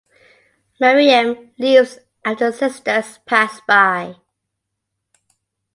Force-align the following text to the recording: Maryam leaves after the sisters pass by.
Maryam 0.79 1.51
leaves 1.59 1.99
after 2.25 2.49
the 2.49 2.57
sisters 2.57 3.19
pass 3.27 3.61
by. 3.67 4.15